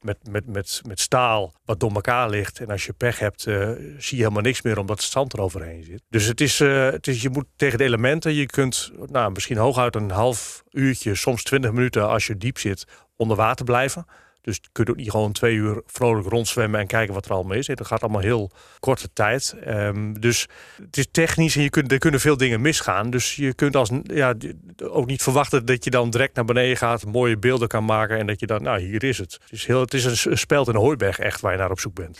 met, 0.00 0.16
met, 0.30 0.46
met, 0.46 0.80
met 0.86 1.00
staal 1.00 1.52
wat 1.64 1.80
door 1.80 1.92
elkaar 1.92 2.30
ligt. 2.30 2.60
En 2.60 2.68
als 2.68 2.86
je 2.86 2.92
pech 2.92 3.18
hebt, 3.18 3.42
zie 3.42 4.16
je 4.16 4.16
helemaal 4.16 4.42
niks 4.42 4.62
meer 4.62 4.78
omdat 4.78 5.00
het 5.00 5.10
zand 5.10 5.34
eroverheen 5.34 5.84
zit. 5.84 6.01
Dus 6.08 6.24
het 6.24 6.40
is, 6.40 6.60
uh, 6.60 6.90
het 6.90 7.06
is, 7.06 7.22
je 7.22 7.30
moet 7.30 7.46
tegen 7.56 7.78
de 7.78 7.84
elementen, 7.84 8.34
je 8.34 8.46
kunt 8.46 8.92
nou, 9.06 9.32
misschien 9.32 9.56
hooguit 9.56 9.94
een 9.94 10.10
half 10.10 10.62
uurtje, 10.70 11.14
soms 11.14 11.42
twintig 11.42 11.72
minuten 11.72 12.08
als 12.08 12.26
je 12.26 12.36
diep 12.36 12.58
zit, 12.58 12.84
onder 13.16 13.36
water 13.36 13.64
blijven. 13.64 14.06
Dus 14.42 14.56
je 14.56 14.68
kunt 14.72 14.90
ook 14.90 14.96
niet 14.96 15.10
gewoon 15.10 15.32
twee 15.32 15.54
uur 15.54 15.82
vrolijk 15.86 16.28
rondzwemmen 16.28 16.80
en 16.80 16.86
kijken 16.86 17.14
wat 17.14 17.24
er 17.24 17.32
allemaal 17.32 17.56
is. 17.56 17.66
Dat 17.66 17.86
gaat 17.86 18.02
allemaal 18.02 18.20
heel 18.20 18.50
korte 18.80 19.12
tijd. 19.12 19.54
Um, 19.68 20.20
dus 20.20 20.46
het 20.76 20.96
is 20.96 21.06
technisch 21.10 21.56
en 21.56 21.62
je 21.62 21.70
kunt, 21.70 21.92
er 21.92 21.98
kunnen 21.98 22.20
veel 22.20 22.36
dingen 22.36 22.60
misgaan. 22.60 23.10
Dus 23.10 23.36
je 23.36 23.54
kunt 23.54 23.76
als, 23.76 23.90
ja, 24.02 24.34
ook 24.82 25.06
niet 25.06 25.22
verwachten 25.22 25.64
dat 25.64 25.84
je 25.84 25.90
dan 25.90 26.10
direct 26.10 26.34
naar 26.34 26.44
beneden 26.44 26.76
gaat, 26.76 27.04
mooie 27.04 27.38
beelden 27.38 27.68
kan 27.68 27.84
maken 27.84 28.18
en 28.18 28.26
dat 28.26 28.40
je 28.40 28.46
dan, 28.46 28.62
nou 28.62 28.80
hier 28.80 29.04
is 29.04 29.18
het. 29.18 29.32
Het 29.32 29.52
is, 29.52 29.66
heel, 29.66 29.80
het 29.80 29.94
is 29.94 30.24
een 30.24 30.38
speld 30.38 30.68
in 30.68 30.74
een 30.74 30.80
hooiberg 30.80 31.18
echt 31.18 31.40
waar 31.40 31.52
je 31.52 31.58
naar 31.58 31.70
op 31.70 31.80
zoek 31.80 31.94
bent. 31.94 32.18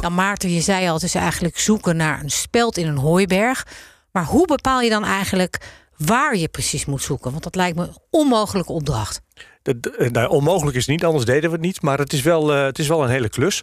Nou, 0.00 0.12
Maarten, 0.12 0.50
je 0.50 0.60
zei 0.60 0.88
al, 0.88 0.94
het 0.94 1.02
is 1.02 1.14
eigenlijk 1.14 1.58
zoeken 1.58 1.96
naar 1.96 2.20
een 2.22 2.30
speld 2.30 2.76
in 2.76 2.86
een 2.86 2.96
hooiberg. 2.96 3.66
Maar 4.12 4.24
hoe 4.24 4.46
bepaal 4.46 4.80
je 4.80 4.90
dan 4.90 5.04
eigenlijk 5.04 5.60
waar 5.96 6.36
je 6.36 6.48
precies 6.48 6.84
moet 6.84 7.02
zoeken? 7.02 7.30
Want 7.30 7.42
dat 7.42 7.54
lijkt 7.54 7.76
me 7.76 7.82
een 7.82 7.98
onmogelijke 8.10 8.72
opdracht. 8.72 9.20
Dat, 9.62 9.76
nou, 10.12 10.28
onmogelijk 10.28 10.76
is 10.76 10.86
niet, 10.86 11.04
anders 11.04 11.24
deden 11.24 11.50
we 11.50 11.56
het 11.56 11.64
niet. 11.64 11.82
Maar 11.82 11.98
het 11.98 12.12
is 12.12 12.22
wel, 12.22 12.56
uh, 12.56 12.64
het 12.64 12.78
is 12.78 12.88
wel 12.88 13.02
een 13.02 13.10
hele 13.10 13.28
klus. 13.28 13.62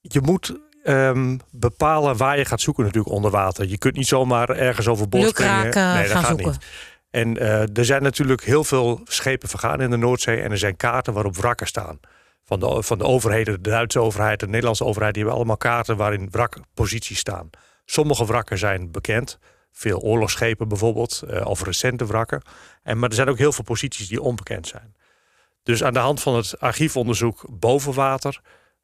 Je 0.00 0.20
moet 0.20 0.56
um, 0.84 1.40
bepalen 1.50 2.16
waar 2.16 2.38
je 2.38 2.44
gaat 2.44 2.60
zoeken 2.60 2.84
natuurlijk 2.84 3.14
onder 3.14 3.30
water. 3.30 3.68
Je 3.68 3.78
kunt 3.78 3.96
niet 3.96 4.06
zomaar 4.06 4.48
ergens 4.48 4.88
overboord 4.88 5.28
springen. 5.28 5.62
Nee, 5.62 5.72
dat 5.72 5.74
gaan 5.74 6.06
gaat 6.06 6.26
zoeken. 6.26 6.50
niet. 6.50 6.64
En 7.10 7.36
uh, 7.36 7.76
er 7.76 7.84
zijn 7.84 8.02
natuurlijk 8.02 8.44
heel 8.44 8.64
veel 8.64 9.00
schepen 9.04 9.48
vergaan 9.48 9.80
in 9.80 9.90
de 9.90 9.96
Noordzee. 9.96 10.40
En 10.40 10.50
er 10.50 10.58
zijn 10.58 10.76
kaarten 10.76 11.12
waarop 11.12 11.36
wrakken 11.36 11.66
staan. 11.66 12.00
Van 12.50 12.60
de, 12.60 12.82
van 12.82 12.98
de 12.98 13.04
overheden, 13.04 13.62
de 13.62 13.70
Duitse 13.70 14.00
overheid, 14.00 14.40
de 14.40 14.46
Nederlandse 14.46 14.84
overheid... 14.84 15.14
die 15.14 15.22
hebben 15.22 15.40
allemaal 15.40 15.56
kaarten 15.56 15.96
waarin 15.96 16.30
wrakposities 16.30 17.18
staan. 17.18 17.50
Sommige 17.84 18.26
wrakken 18.26 18.58
zijn 18.58 18.90
bekend 18.90 19.38
veel 19.72 20.00
oorlogsschepen 20.00 20.68
bijvoorbeeld, 20.68 21.22
uh, 21.30 21.46
of 21.46 21.62
recente 21.62 22.06
wrakken. 22.06 22.42
En, 22.82 22.98
maar 22.98 23.08
er 23.08 23.14
zijn 23.14 23.28
ook 23.28 23.38
heel 23.38 23.52
veel 23.52 23.64
posities 23.64 24.08
die 24.08 24.22
onbekend 24.22 24.66
zijn. 24.66 24.94
Dus 25.62 25.84
aan 25.84 25.92
de 25.92 25.98
hand 25.98 26.20
van 26.20 26.34
het 26.36 26.60
archiefonderzoek 26.60 27.44
boven 27.50 27.94
water 27.94 28.40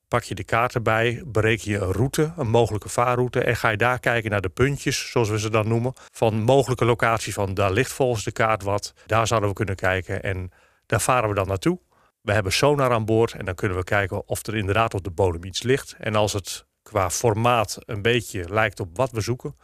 pak 0.09 0.23
je 0.23 0.35
de 0.35 0.45
kaart 0.45 0.75
erbij, 0.75 1.23
bereken 1.27 1.71
je 1.71 1.79
een 1.79 1.93
route, 1.93 2.33
een 2.37 2.51
mogelijke 2.51 2.89
vaarroute 2.89 3.41
en 3.41 3.57
ga 3.57 3.69
je 3.69 3.77
daar 3.77 3.99
kijken 3.99 4.31
naar 4.31 4.41
de 4.41 4.49
puntjes, 4.49 5.11
zoals 5.11 5.29
we 5.29 5.39
ze 5.39 5.51
dan 5.51 5.69
noemen, 5.69 5.93
van 6.13 6.43
mogelijke 6.43 6.85
locaties 6.85 7.35
van 7.35 7.55
daar 7.55 7.73
ligt 7.73 7.93
volgens 7.93 8.25
de 8.25 8.33
kaart 8.33 8.63
wat, 8.63 8.95
daar 9.07 9.27
zouden 9.27 9.49
we 9.49 9.55
kunnen 9.55 9.77
kijken 9.77 10.23
en 10.23 10.51
daar 10.87 11.01
varen 11.01 11.29
we 11.29 11.35
dan 11.35 11.47
naartoe. 11.47 11.79
We 12.27 12.33
hebben 12.33 12.53
sonar 12.53 12.93
aan 12.93 13.05
boord 13.05 13.33
en 13.33 13.45
dan 13.45 13.55
kunnen 13.55 13.77
we 13.77 13.85
kijken 13.85 14.29
of 14.29 14.47
er 14.47 14.57
inderdaad 14.57 14.95
op 14.95 15.05
de 15.05 15.11
bodem 15.11 15.45
iets 15.45 15.63
ligt. 15.63 15.95
En 15.99 16.15
als 16.15 16.33
het 16.33 16.67
qua 16.83 17.11
formaat 17.11 17.79
een 17.85 18.03
beetje 18.03 18.45
lijkt 18.49 18.81
op 18.81 18.97
wat 18.97 19.11
we 19.11 19.21
zoeken, 19.21 19.57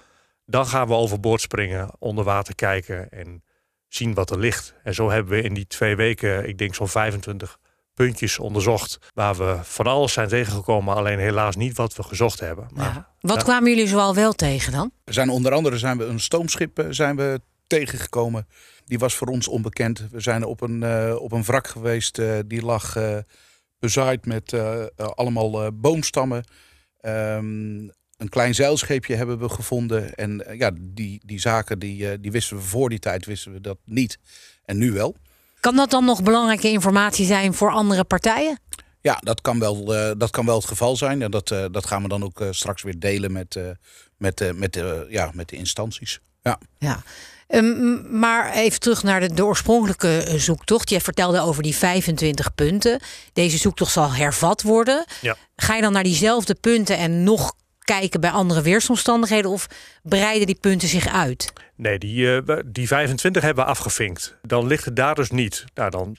dan 0.46 0.66
gaan 0.66 0.86
we 0.86 0.94
overboord 0.94 1.40
springen, 1.40 1.90
onder 1.98 2.24
water 2.24 2.54
kijken 2.54 3.10
en 3.10 3.42
zien 3.88 4.14
wat 4.14 4.30
er 4.30 4.38
ligt. 4.38 4.74
En 4.82 4.94
zo 4.94 5.10
hebben 5.10 5.32
we 5.32 5.42
in 5.42 5.54
die 5.54 5.66
twee 5.66 5.96
weken, 5.96 6.48
ik 6.48 6.58
denk 6.58 6.74
zo'n 6.74 6.88
25 6.88 7.58
puntjes 7.94 8.38
onderzocht. 8.38 8.98
Waar 9.14 9.34
we 9.34 9.58
van 9.62 9.86
alles 9.86 10.12
zijn 10.12 10.28
tegengekomen, 10.28 10.94
alleen 10.94 11.18
helaas 11.18 11.56
niet 11.56 11.76
wat 11.76 11.94
we 11.94 12.02
gezocht 12.02 12.40
hebben. 12.40 12.68
Maar, 12.72 12.84
ja. 12.84 13.14
Wat 13.20 13.36
ja. 13.36 13.42
kwamen 13.42 13.70
jullie 13.70 13.88
zoal 13.88 14.14
wel 14.14 14.32
tegen 14.32 14.72
dan? 14.72 14.92
We 15.04 15.12
zijn 15.12 15.30
onder 15.30 15.52
andere 15.52 15.78
zijn 15.78 15.98
we 15.98 16.04
een 16.04 16.20
stoomschip 16.20 16.78
eh, 16.78 16.86
zijn 16.90 17.16
we 17.16 17.40
tegengekomen. 17.78 18.46
Die 18.84 18.98
was 18.98 19.14
voor 19.14 19.28
ons 19.28 19.48
onbekend. 19.48 20.06
We 20.10 20.20
zijn 20.20 20.44
op 20.44 20.60
een, 20.60 20.82
uh, 20.82 21.14
op 21.18 21.32
een 21.32 21.42
wrak 21.42 21.66
geweest, 21.66 22.18
uh, 22.18 22.38
die 22.46 22.62
lag 22.62 22.96
bezaaid 23.78 24.26
met 24.26 24.54
allemaal 24.96 25.72
boomstammen. 25.72 26.44
Ehm, 27.00 27.88
een 28.16 28.28
klein 28.28 28.54
zeilscheepje 28.54 29.14
hebben 29.14 29.38
we 29.38 29.48
gevonden. 29.48 30.14
En 30.14 30.44
ja, 30.58 30.70
die, 30.80 31.20
die 31.24 31.40
zaken 31.40 31.78
die, 31.78 32.20
die 32.20 32.30
wisten 32.30 32.56
we 32.56 32.62
voor 32.62 32.88
die 32.88 32.98
tijd 32.98 33.26
wisten 33.26 33.52
we 33.52 33.60
dat 33.60 33.78
niet. 33.84 34.18
En 34.64 34.78
nu 34.78 34.92
wel. 34.92 35.16
Kan 35.60 35.76
dat 35.76 35.90
dan 35.90 36.04
nog 36.04 36.22
belangrijke 36.22 36.68
informatie 36.68 37.26
zijn 37.26 37.54
voor 37.54 37.70
andere 37.70 38.04
partijen? 38.04 38.58
Ja, 39.00 39.18
dat 39.20 39.40
kan 39.40 39.58
wel, 39.58 39.84
dat 40.18 40.30
kan 40.30 40.46
wel 40.46 40.56
het 40.56 40.66
geval 40.66 40.96
zijn. 40.96 41.22
En 41.22 41.30
dat, 41.30 41.48
dat 41.48 41.86
gaan 41.86 42.02
we 42.02 42.08
dan 42.08 42.24
ook 42.24 42.44
straks 42.50 42.82
weer 42.82 42.98
delen 42.98 43.32
met, 43.32 43.60
met, 44.16 44.52
met, 44.54 44.82
ja, 45.08 45.30
met 45.34 45.48
de 45.48 45.56
instanties. 45.56 46.20
Ja. 46.42 46.58
ja. 46.78 47.02
Um, 47.48 48.18
maar 48.18 48.52
even 48.52 48.80
terug 48.80 49.02
naar 49.02 49.20
de, 49.20 49.34
de, 49.34 49.44
oorspronkelijke 49.44 50.22
eh, 50.22 50.34
zoektocht. 50.34 50.90
Je 50.90 51.00
vertelde 51.00 51.40
over 51.40 51.62
die 51.62 51.76
25 51.76 52.54
punten. 52.54 53.00
Deze 53.32 53.58
zoektocht 53.58 53.92
zal 53.92 54.12
hervat 54.12 54.62
worden. 54.62 55.04
Ja. 55.20 55.36
Ga 55.56 55.74
je 55.74 55.82
dan 55.82 55.92
naar 55.92 56.02
diezelfde 56.02 56.54
punten 56.54 56.96
en 56.96 57.22
nog 57.22 57.52
kijken 57.78 58.20
bij 58.20 58.30
andere 58.30 58.62
weersomstandigheden? 58.62 59.50
Of 59.50 59.66
breiden 60.02 60.46
die 60.46 60.58
punten 60.60 60.88
zich 60.88 61.08
uit? 61.08 61.52
Nee, 61.76 61.98
die, 61.98 62.42
uh, 62.44 62.56
die 62.66 62.86
25 62.86 63.42
hebben 63.42 63.64
we 63.64 63.70
afgevinkt. 63.70 64.36
Dan 64.42 64.66
ligt 64.66 64.84
het 64.84 64.96
daar 64.96 65.14
dus 65.14 65.30
niet. 65.30 65.64
Nou, 65.74 65.90
dan 65.90 66.16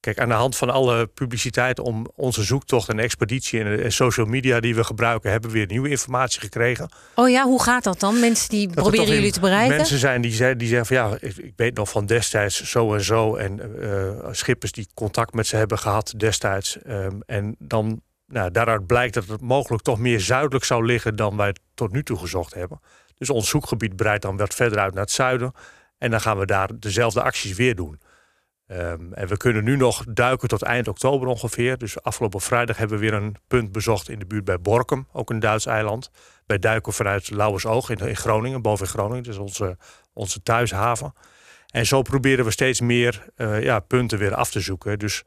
Kijk, 0.00 0.18
aan 0.18 0.28
de 0.28 0.34
hand 0.34 0.56
van 0.56 0.70
alle 0.70 1.06
publiciteit 1.06 1.78
om 1.78 2.06
onze 2.14 2.42
zoektocht 2.42 2.88
en 2.88 2.98
expeditie 2.98 3.62
en 3.62 3.92
social 3.92 4.26
media 4.26 4.60
die 4.60 4.74
we 4.74 4.84
gebruiken, 4.84 5.30
hebben 5.30 5.50
we 5.50 5.56
weer 5.56 5.66
nieuwe 5.66 5.88
informatie 5.88 6.40
gekregen. 6.40 6.88
Oh 7.14 7.28
ja, 7.28 7.44
hoe 7.44 7.62
gaat 7.62 7.84
dat 7.84 8.00
dan? 8.00 8.20
Mensen 8.20 8.48
die 8.48 8.68
proberen 8.68 9.14
jullie 9.14 9.32
te 9.32 9.40
bereiken? 9.40 9.76
Mensen 9.76 9.98
zijn 9.98 10.20
die, 10.20 10.56
die 10.56 10.68
zeggen 10.68 10.86
van 10.86 10.96
ja, 10.96 11.16
ik, 11.20 11.52
weet 11.56 11.76
nog 11.76 11.90
van 11.90 12.06
destijds 12.06 12.62
zo 12.62 12.94
en 12.94 13.04
zo. 13.04 13.36
En 13.36 13.60
uh, 13.78 14.28
schippers 14.30 14.72
die 14.72 14.88
contact 14.94 15.34
met 15.34 15.46
ze 15.46 15.56
hebben 15.56 15.78
gehad 15.78 16.14
destijds. 16.16 16.78
Um, 16.86 17.22
en 17.26 17.56
dan 17.58 18.02
nou, 18.26 18.50
daaruit 18.50 18.86
blijkt 18.86 19.14
dat 19.14 19.26
het 19.26 19.40
mogelijk 19.40 19.82
toch 19.82 19.98
meer 19.98 20.20
zuidelijk 20.20 20.64
zou 20.64 20.84
liggen 20.84 21.16
dan 21.16 21.36
wij 21.36 21.54
tot 21.74 21.92
nu 21.92 22.02
toe 22.02 22.18
gezocht 22.18 22.54
hebben. 22.54 22.80
Dus 23.18 23.30
ons 23.30 23.48
zoekgebied 23.48 23.96
breidt 23.96 24.22
dan 24.22 24.36
wat 24.36 24.54
verder 24.54 24.78
uit 24.78 24.94
naar 24.94 25.02
het 25.02 25.12
zuiden. 25.12 25.52
En 25.98 26.10
dan 26.10 26.20
gaan 26.20 26.38
we 26.38 26.46
daar 26.46 26.68
dezelfde 26.78 27.22
acties 27.22 27.56
weer 27.56 27.74
doen. 27.74 28.00
Um, 28.72 29.12
en 29.12 29.28
we 29.28 29.36
kunnen 29.36 29.64
nu 29.64 29.76
nog 29.76 30.04
duiken 30.08 30.48
tot 30.48 30.62
eind 30.62 30.88
oktober 30.88 31.28
ongeveer. 31.28 31.78
Dus 31.78 32.02
afgelopen 32.02 32.40
vrijdag 32.40 32.76
hebben 32.76 32.98
we 32.98 33.04
weer 33.04 33.14
een 33.14 33.36
punt 33.46 33.72
bezocht 33.72 34.08
in 34.08 34.18
de 34.18 34.26
buurt 34.26 34.44
bij 34.44 34.60
Borkum, 34.60 35.06
ook 35.12 35.30
een 35.30 35.40
Duits 35.40 35.66
eiland. 35.66 36.10
Wij 36.46 36.58
duiken 36.58 36.92
vanuit 36.92 37.30
Lauwersoog 37.30 37.90
in, 37.90 37.98
in 37.98 38.16
Groningen, 38.16 38.62
boven 38.62 38.86
in 38.86 38.92
Groningen, 38.92 39.22
dus 39.22 39.36
onze, 39.36 39.76
onze 40.12 40.42
thuishaven. 40.42 41.12
En 41.66 41.86
zo 41.86 42.02
proberen 42.02 42.44
we 42.44 42.50
steeds 42.50 42.80
meer 42.80 43.24
uh, 43.36 43.62
ja, 43.62 43.80
punten 43.80 44.18
weer 44.18 44.34
af 44.34 44.50
te 44.50 44.60
zoeken. 44.60 44.98
Dus 44.98 45.22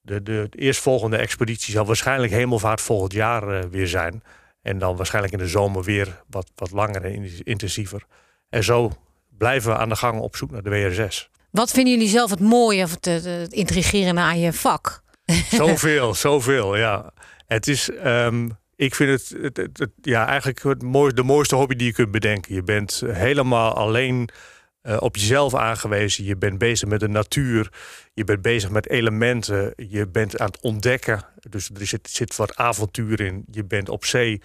de, 0.00 0.22
de, 0.22 0.46
de 0.50 0.58
eerstvolgende 0.58 1.16
expeditie 1.16 1.72
zal 1.72 1.86
waarschijnlijk 1.86 2.32
hemelvaart 2.32 2.80
volgend 2.80 3.12
jaar 3.12 3.48
uh, 3.48 3.60
weer 3.70 3.88
zijn. 3.88 4.22
En 4.62 4.78
dan 4.78 4.96
waarschijnlijk 4.96 5.34
in 5.34 5.38
de 5.38 5.48
zomer 5.48 5.82
weer 5.82 6.22
wat, 6.26 6.50
wat 6.54 6.70
langer 6.70 7.04
en 7.04 7.44
intensiever. 7.44 8.04
En 8.48 8.64
zo 8.64 8.92
blijven 9.28 9.72
we 9.72 9.78
aan 9.78 9.88
de 9.88 9.96
gang 9.96 10.20
op 10.20 10.36
zoek 10.36 10.50
naar 10.50 10.62
de 10.62 10.70
WRS. 10.70 11.30
Wat 11.50 11.70
vinden 11.70 11.92
jullie 11.92 12.08
zelf 12.08 12.30
het 12.30 12.40
mooie 12.40 12.84
of 12.84 12.90
het, 12.90 13.04
het 13.04 13.52
intrigerende 13.52 14.20
aan 14.20 14.40
je 14.40 14.52
vak? 14.52 15.02
Zoveel, 15.50 16.14
zoveel, 16.28 16.76
ja. 16.76 17.12
Het 17.46 17.66
is, 17.66 17.90
um, 18.04 18.58
ik 18.76 18.94
vind 18.94 19.10
het, 19.10 19.42
het, 19.42 19.78
het, 19.78 19.90
ja, 20.02 20.26
eigenlijk 20.26 20.62
het 20.62 20.82
mooiste, 20.82 21.14
de 21.14 21.22
mooiste 21.22 21.54
hobby 21.54 21.74
die 21.74 21.86
je 21.86 21.92
kunt 21.92 22.10
bedenken. 22.10 22.54
Je 22.54 22.62
bent 22.62 23.02
helemaal 23.06 23.74
alleen 23.74 24.28
uh, 24.82 24.96
op 25.00 25.16
jezelf 25.16 25.54
aangewezen. 25.54 26.24
Je 26.24 26.36
bent 26.36 26.58
bezig 26.58 26.88
met 26.88 27.00
de 27.00 27.08
natuur. 27.08 27.72
Je 28.14 28.24
bent 28.24 28.42
bezig 28.42 28.70
met 28.70 28.88
elementen. 28.88 29.72
Je 29.76 30.08
bent 30.08 30.38
aan 30.38 30.46
het 30.46 30.60
ontdekken. 30.60 31.24
Dus 31.48 31.70
er 31.74 31.86
zit, 31.86 32.08
zit 32.10 32.36
wat 32.36 32.56
avontuur 32.56 33.20
in. 33.20 33.44
Je 33.50 33.64
bent 33.64 33.88
op 33.88 34.04
zee 34.04 34.42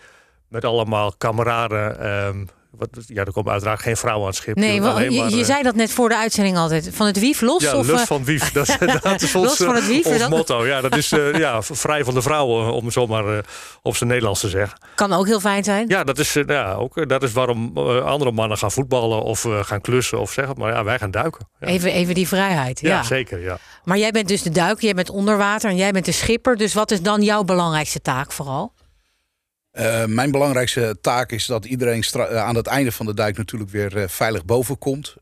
met 0.47 0.65
allemaal 0.65 1.13
kameraden. 1.17 2.07
Um, 2.25 2.47
wat, 2.77 2.89
ja, 3.07 3.23
er 3.23 3.31
komen 3.31 3.51
uiteraard 3.51 3.81
geen 3.81 3.97
vrouwen 3.97 4.23
aan 4.23 4.29
het 4.29 4.41
schip. 4.41 4.55
Nee, 4.55 4.81
je, 4.81 5.11
je, 5.11 5.39
eh, 5.39 5.43
zei 5.43 5.63
dat 5.63 5.75
net 5.75 5.91
voor 5.91 6.09
de 6.09 6.17
uitzending 6.17 6.57
altijd. 6.57 6.89
Van 6.93 7.05
het 7.05 7.19
wief 7.19 7.41
los? 7.41 7.63
Ja, 7.63 7.77
of, 7.77 7.87
lust 7.87 8.01
eh, 8.01 8.07
van 8.07 8.23
wief. 8.23 8.51
Dat, 8.51 8.77
dat 9.01 9.21
is 9.21 9.35
ons, 9.35 9.57
van 9.57 9.75
het 9.75 9.87
wief, 9.87 10.05
ons 10.05 10.17
dat... 10.17 10.29
motto. 10.29 10.65
Ja, 10.65 10.81
dat 10.81 10.95
is 10.95 11.11
uh, 11.11 11.33
ja, 11.33 11.61
vrij 11.61 12.03
van 12.03 12.13
de 12.13 12.21
vrouwen, 12.21 12.73
om 12.73 12.83
het 12.83 12.93
zomaar 12.93 13.33
uh, 13.33 13.37
op 13.81 13.95
zijn 13.95 14.09
Nederlands 14.09 14.39
te 14.39 14.49
zeggen. 14.49 14.79
Kan 14.95 15.13
ook 15.13 15.25
heel 15.25 15.39
fijn 15.39 15.63
zijn. 15.63 15.87
Ja, 15.87 16.03
dat 16.03 16.19
is, 16.19 16.33
ja, 16.47 16.73
ook, 16.73 17.09
dat 17.09 17.23
is 17.23 17.31
waarom 17.31 17.77
andere 17.77 18.31
mannen 18.31 18.57
gaan 18.57 18.71
voetballen 18.71 19.21
of 19.21 19.47
gaan 19.61 19.81
klussen 19.81 20.19
of 20.19 20.31
zeggen. 20.31 20.55
Maar 20.57 20.71
ja, 20.71 20.83
wij 20.83 20.99
gaan 20.99 21.11
duiken. 21.11 21.47
Ja. 21.59 21.67
Even, 21.67 21.91
even 21.91 22.13
die 22.13 22.27
vrijheid. 22.27 22.79
Ja. 22.79 22.89
ja, 22.89 23.03
zeker. 23.03 23.41
Ja. 23.41 23.57
Maar 23.83 23.97
jij 23.97 24.11
bent 24.11 24.27
dus 24.27 24.41
de 24.41 24.49
duiker, 24.49 24.83
jij 24.83 24.93
bent 24.93 25.09
onder 25.09 25.37
water 25.37 25.69
en 25.69 25.75
jij 25.75 25.91
bent 25.91 26.05
de 26.05 26.11
schipper. 26.11 26.57
Dus 26.57 26.73
wat 26.73 26.91
is 26.91 27.01
dan 27.01 27.21
jouw 27.21 27.43
belangrijkste 27.43 28.01
taak 28.01 28.31
vooral? 28.31 28.73
Uh, 29.75 30.05
mijn 30.05 30.31
belangrijkste 30.31 30.97
taak 31.01 31.31
is 31.31 31.45
dat 31.45 31.65
iedereen 31.65 32.03
uh, 32.15 32.35
aan 32.35 32.55
het 32.55 32.67
einde 32.67 32.91
van 32.91 33.05
de 33.05 33.13
duik 33.13 33.37
natuurlijk 33.37 33.71
weer 33.71 33.97
uh, 33.97 34.07
veilig 34.07 34.45
boven 34.45 34.77
komt. 34.77 35.15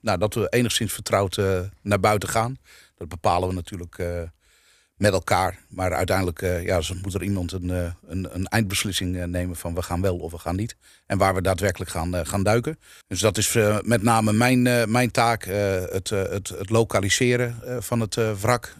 nou, 0.00 0.18
dat 0.18 0.34
we 0.34 0.48
enigszins 0.48 0.92
vertrouwd 0.92 1.40
naar 1.82 2.00
buiten 2.00 2.28
gaan. 2.28 2.58
Dat 2.96 3.08
bepalen 3.08 3.48
we 3.48 3.54
natuurlijk 3.54 4.02
met 4.96 5.12
elkaar. 5.12 5.58
Maar 5.68 5.92
uiteindelijk 5.92 6.40
ja, 6.40 6.80
moet 7.02 7.14
er 7.14 7.22
iemand 7.22 7.52
een, 7.52 7.68
een, 7.68 8.28
een 8.34 8.46
eindbeslissing 8.46 9.26
nemen 9.26 9.56
van 9.56 9.74
we 9.74 9.82
gaan 9.82 10.00
wel 10.00 10.16
of 10.16 10.32
we 10.32 10.38
gaan 10.38 10.56
niet. 10.56 10.76
En 11.06 11.18
waar 11.18 11.34
we 11.34 11.42
daadwerkelijk 11.42 11.90
gaan, 11.90 12.26
gaan 12.26 12.42
duiken. 12.42 12.78
Dus 13.06 13.20
dat 13.20 13.38
is 13.38 13.58
met 13.82 14.02
name 14.02 14.32
mijn, 14.32 14.90
mijn 14.90 15.10
taak. 15.10 15.44
Het, 15.44 16.08
het, 16.10 16.48
het, 16.48 16.70
lokaliseren 16.70 17.82
van 17.82 18.00
het 18.00 18.14
wrak. 18.40 18.76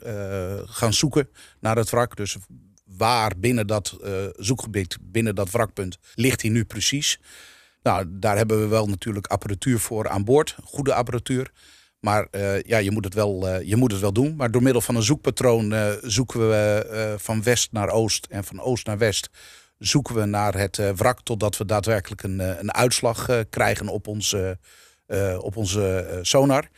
gaan 0.65 0.93
zoeken 0.93 1.29
naar 1.61 1.76
het 1.76 1.91
wrak. 1.91 2.17
Dus 2.17 2.37
waar 2.97 3.33
binnen 3.37 3.67
dat 3.67 3.99
uh, 4.05 4.12
zoekgebied, 4.37 4.99
binnen 5.00 5.35
dat 5.35 5.50
wrakpunt, 5.50 5.99
ligt 6.15 6.43
hij 6.43 6.50
nu 6.50 6.65
precies. 6.65 7.21
Nou, 7.83 8.07
daar 8.09 8.37
hebben 8.37 8.61
we 8.61 8.67
wel 8.67 8.87
natuurlijk 8.87 9.26
apparatuur 9.26 9.79
voor 9.79 10.09
aan 10.09 10.25
boord, 10.25 10.57
goede 10.65 10.95
apparatuur. 10.95 11.50
Maar 12.00 12.29
uh, 12.31 12.62
ja, 12.62 12.79
je 12.79 12.91
moet, 12.91 13.05
het 13.05 13.15
wel, 13.15 13.49
uh, 13.49 13.69
je 13.69 13.76
moet 13.76 13.93
het 13.93 14.00
wel 14.00 14.12
doen. 14.12 14.37
Maar 14.37 14.50
door 14.50 14.62
middel 14.62 14.81
van 14.81 14.97
een 14.97 15.03
zoekpatroon 15.03 15.75
zoeken 16.03 16.49
we 16.49 17.17
van 17.19 17.43
west 17.43 17.73
naar 17.73 17.88
oost 17.88 18.26
en 18.31 18.45
van 18.45 18.61
oost 18.61 18.87
naar 18.87 18.99
west. 18.99 19.31
Zoeken 19.79 20.15
we 20.15 20.25
naar 20.25 20.55
het 20.55 20.76
wrak 20.97 21.21
totdat 21.23 21.57
we 21.57 21.65
daadwerkelijk 21.65 22.23
een, 22.23 22.38
een 22.38 22.75
uitslag 22.75 23.29
krijgen 23.50 23.88
op 23.88 24.07
onze, 24.07 24.59
op 25.38 25.57
onze 25.57 26.19
sonar. 26.23 26.69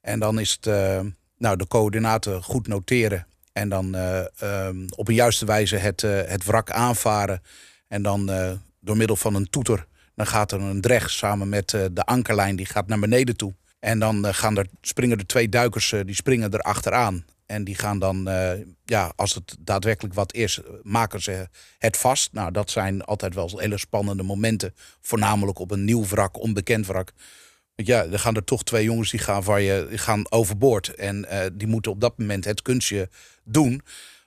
En 0.00 0.18
dan 0.18 0.38
is 0.38 0.58
het 0.60 0.64
nou, 1.38 1.56
de 1.56 1.66
coördinaten 1.66 2.42
goed 2.42 2.68
noteren 2.68 3.26
en 3.52 3.68
dan 3.68 3.96
uh, 3.96 4.24
um, 4.42 4.86
op 4.96 5.08
een 5.08 5.14
juiste 5.14 5.44
wijze 5.44 5.76
het, 5.76 6.02
uh, 6.02 6.20
het 6.24 6.44
wrak 6.44 6.70
aanvaren. 6.70 7.42
En 7.88 8.02
dan 8.02 8.30
uh, 8.30 8.50
door 8.80 8.96
middel 8.96 9.16
van 9.16 9.34
een 9.34 9.50
toeter, 9.50 9.86
dan 10.14 10.26
gaat 10.26 10.52
er 10.52 10.60
een 10.60 10.80
dreg 10.80 11.10
samen 11.10 11.48
met 11.48 11.70
de 11.70 12.04
ankerlijn, 12.04 12.56
die 12.56 12.66
gaat 12.66 12.86
naar 12.86 12.98
beneden 12.98 13.36
toe. 13.36 13.54
En 13.80 13.98
dan 13.98 14.34
gaan 14.34 14.58
er, 14.58 14.66
springen 14.80 15.18
er 15.18 15.26
twee 15.26 15.48
duikers, 15.48 15.94
die 16.04 16.14
springen 16.14 16.50
er 16.50 16.60
achteraan. 16.60 17.24
En 17.46 17.64
die 17.64 17.74
gaan 17.74 17.98
dan, 17.98 18.28
ja, 18.84 19.12
als 19.16 19.34
het 19.34 19.56
daadwerkelijk 19.58 20.14
wat 20.14 20.34
is, 20.34 20.60
maken 20.82 21.22
ze 21.22 21.48
het 21.78 21.96
vast. 21.96 22.32
Nou, 22.32 22.52
dat 22.52 22.70
zijn 22.70 23.02
altijd 23.04 23.34
wel 23.34 23.58
hele 23.58 23.78
spannende 23.78 24.22
momenten. 24.22 24.74
Voornamelijk 25.00 25.58
op 25.58 25.70
een 25.70 25.84
nieuw 25.84 26.06
wrak, 26.06 26.40
onbekend 26.40 26.86
wrak. 26.86 27.12
Ja, 27.74 28.04
er 28.04 28.18
gaan 28.18 28.36
er 28.36 28.44
toch 28.44 28.62
twee 28.62 28.84
jongens 28.84 29.10
die 29.10 29.20
gaan, 29.20 29.42
waar 29.42 29.60
je, 29.60 29.88
gaan 29.90 30.30
overboord. 30.30 30.94
En 30.94 31.26
uh, 31.30 31.40
die 31.52 31.68
moeten 31.68 31.90
op 31.90 32.00
dat 32.00 32.18
moment 32.18 32.44
het 32.44 32.62
kunstje 32.62 33.08
doen. 33.44 33.82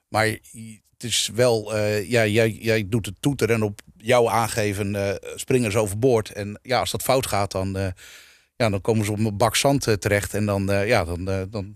Maar 0.08 0.26
het 0.26 1.04
is 1.04 1.30
wel, 1.34 1.76
uh, 1.76 2.10
ja, 2.10 2.26
jij, 2.26 2.52
jij 2.52 2.86
doet 2.90 3.06
het 3.06 3.16
toeter 3.20 3.52
en 3.52 3.64
op 3.64 3.82
jouw 3.98 4.30
aangeven 4.30 4.94
uh, 4.94 5.10
springen 5.36 5.72
ze 5.72 5.80
overboord. 5.80 6.32
En 6.32 6.60
ja, 6.62 6.80
als 6.80 6.92
dat 6.92 7.02
fout 7.02 7.28
gaat, 7.28 7.52
dan, 7.52 7.94
ja, 8.56 8.70
dan 8.70 8.82
komen 8.82 9.06
ze 9.06 9.12
op 9.12 9.20
een 9.20 9.38
bak 9.38 9.56
zand 9.56 9.82
terecht. 10.00 10.34
En 10.34 10.46
dan, 10.46 10.66
ja, 10.86 11.06
dan, 11.06 11.48
dan, 11.50 11.76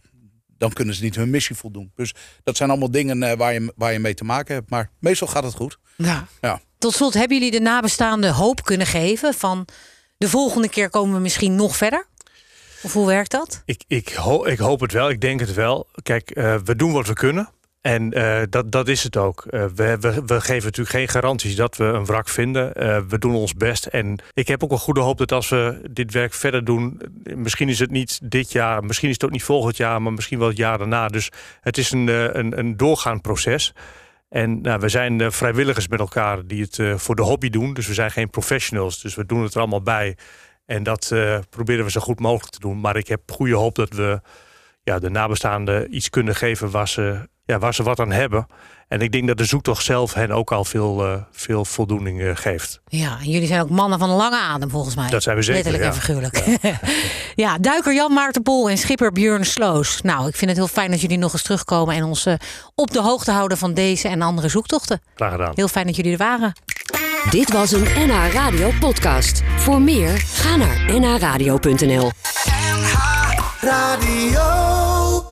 dan 0.57 0.73
kunnen 0.73 0.95
ze 0.95 1.03
niet 1.03 1.15
hun 1.15 1.29
missie 1.29 1.55
voldoen. 1.55 1.91
Dus 1.95 2.13
dat 2.43 2.57
zijn 2.57 2.69
allemaal 2.69 2.91
dingen 2.91 3.37
waar, 3.37 3.53
je, 3.53 3.73
waar 3.75 3.93
je 3.93 3.99
mee 3.99 4.13
te 4.13 4.23
maken 4.23 4.55
hebt. 4.55 4.69
Maar 4.69 4.91
meestal 4.99 5.27
gaat 5.27 5.43
het 5.43 5.53
goed. 5.53 5.79
Ja. 5.95 6.27
ja. 6.41 6.61
Tot 6.77 6.93
slot, 6.93 7.13
hebben 7.13 7.37
jullie 7.37 7.51
de 7.51 7.59
nabestaanden 7.59 8.33
hoop 8.33 8.63
kunnen 8.63 8.87
geven 8.87 9.33
van 9.33 9.67
de 10.19 10.29
volgende 10.29 10.69
keer 10.69 10.89
komen 10.89 11.15
we 11.15 11.21
misschien 11.21 11.55
nog 11.55 11.75
verder? 11.75 12.05
Of 12.81 12.93
hoe 12.93 13.07
werkt 13.07 13.31
dat? 13.31 13.61
Ik, 13.65 13.83
ik, 13.87 14.09
ik 14.43 14.59
hoop 14.59 14.79
het 14.79 14.91
wel, 14.91 15.09
ik 15.09 15.21
denk 15.21 15.39
het 15.39 15.53
wel. 15.53 15.87
Kijk, 16.03 16.31
uh, 16.37 16.55
we 16.63 16.75
doen 16.75 16.91
wat 16.91 17.07
we 17.07 17.13
kunnen. 17.13 17.49
En 17.81 18.17
uh, 18.17 18.41
dat, 18.49 18.71
dat 18.71 18.87
is 18.87 19.03
het 19.03 19.17
ook. 19.17 19.45
Uh, 19.49 19.65
we, 19.75 19.97
we, 19.99 20.21
we, 20.25 20.41
geven 20.41 20.63
natuurlijk 20.63 20.95
geen 20.95 21.07
garanties 21.07 21.55
dat 21.55 21.77
we 21.77 21.83
een 21.83 22.05
wrak 22.05 22.29
vinden. 22.29 22.73
we 23.09 23.19
doen 23.19 23.35
ons 23.35 23.53
best. 23.53 23.85
En 23.85 24.19
ik 24.33 24.47
heb 24.47 24.63
ook 24.63 24.71
een 24.71 24.77
goede 24.77 24.99
hoop 24.99 25.17
dat 25.17 25.31
als 25.31 25.49
we 25.49 25.81
dit 25.91 26.13
werk 26.13 26.33
verder 26.33 26.65
doen... 26.65 27.01
misschien 27.35 27.69
is 27.69 27.79
het 27.79 27.91
niet 27.91 28.19
dit 28.23 28.51
jaar, 28.51 28.83
misschien 28.83 29.09
is 29.09 29.13
het 29.13 29.23
ook 29.23 29.31
niet 29.31 29.43
volgend 29.43 29.77
jaar... 29.77 30.01
maar 30.01 30.13
misschien 30.13 30.39
wel 30.39 30.47
het 30.47 30.57
jaar 30.57 30.77
daarna. 30.77 31.07
Dus 31.07 31.29
het 31.61 31.77
is 31.77 31.91
een, 31.91 32.07
een, 32.37 32.59
een 32.59 32.77
doorgaand 32.77 33.21
proces. 33.21 33.73
En 34.29 34.61
nou, 34.61 34.79
we 34.79 34.89
zijn 34.89 35.19
uh, 35.19 35.29
vrijwilligers 35.29 35.87
met 35.87 35.99
elkaar 35.99 36.45
die 36.47 36.61
het 36.61 36.77
uh, 36.77 36.97
voor 36.97 37.15
de 37.15 37.21
hobby 37.21 37.49
doen. 37.49 37.73
Dus 37.73 37.87
we 37.87 37.93
zijn 37.93 38.11
geen 38.11 38.29
professionals. 38.29 39.01
Dus 39.01 39.15
we 39.15 39.25
doen 39.25 39.43
het 39.43 39.53
er 39.53 39.59
allemaal 39.59 39.81
bij. 39.81 40.17
En 40.65 40.83
dat 40.83 41.09
uh, 41.13 41.39
proberen 41.49 41.85
we 41.85 41.91
zo 41.91 42.01
goed 42.01 42.19
mogelijk 42.19 42.53
te 42.53 42.59
doen. 42.59 42.79
Maar 42.79 42.95
ik 42.95 43.07
heb 43.07 43.31
goede 43.31 43.55
hoop 43.55 43.75
dat 43.75 43.93
we 43.93 44.21
ja, 44.89 44.99
de 44.99 45.09
nabestaanden 45.09 45.95
iets 45.95 46.09
kunnen 46.09 46.35
geven 46.35 46.71
waar 46.71 46.87
ze 46.87 47.27
ja, 47.45 47.59
waar 47.59 47.73
ze 47.73 47.83
wat 47.83 47.99
aan 47.99 48.11
hebben. 48.11 48.47
En 48.87 49.01
ik 49.01 49.11
denk 49.11 49.27
dat 49.27 49.37
de 49.37 49.45
zoektocht 49.45 49.83
zelf 49.83 50.13
hen 50.13 50.31
ook 50.31 50.51
al 50.51 50.65
veel, 50.65 51.05
uh, 51.05 51.21
veel 51.31 51.65
voldoening 51.65 52.21
uh, 52.21 52.35
geeft. 52.35 52.81
Ja, 52.87 53.17
en 53.19 53.29
jullie 53.29 53.47
zijn 53.47 53.61
ook 53.61 53.69
mannen 53.69 53.99
van 53.99 54.09
een 54.09 54.15
lange 54.15 54.39
adem 54.39 54.69
volgens 54.69 54.95
mij. 54.95 55.09
Dat 55.09 55.23
zijn 55.23 55.35
we 55.35 55.41
zeker, 55.41 55.71
Letterlijk 55.71 55.93
ja. 55.93 55.99
en 55.99 56.05
figuurlijk. 56.05 56.59
Ja. 56.61 56.79
ja, 57.45 57.57
duiker 57.57 57.93
Jan 57.93 58.13
Maartenpol 58.13 58.69
en 58.69 58.77
schipper 58.77 59.11
Björn 59.11 59.45
Sloos. 59.45 60.01
Nou, 60.01 60.27
ik 60.27 60.35
vind 60.35 60.49
het 60.49 60.59
heel 60.59 60.67
fijn 60.67 60.91
dat 60.91 61.01
jullie 61.01 61.17
nog 61.17 61.33
eens 61.33 61.41
terugkomen... 61.41 61.95
en 61.95 62.03
ons 62.03 62.25
uh, 62.25 62.33
op 62.75 62.91
de 62.91 63.01
hoogte 63.01 63.31
houden 63.31 63.57
van 63.57 63.73
deze 63.73 64.07
en 64.07 64.21
andere 64.21 64.49
zoektochten. 64.49 65.01
Graag 65.15 65.31
gedaan. 65.31 65.51
Heel 65.55 65.67
fijn 65.67 65.85
dat 65.85 65.95
jullie 65.95 66.11
er 66.11 66.17
waren. 66.17 66.53
Dit 67.29 67.51
was 67.51 67.71
een 67.71 67.83
NH 67.83 68.33
Radio 68.33 68.71
podcast. 68.79 69.41
Voor 69.57 69.81
meer, 69.81 70.17
ga 70.17 70.55
naar 70.55 70.99
nhradio.nl 70.99 72.11
NH 72.11 73.08
Radio 73.61 74.88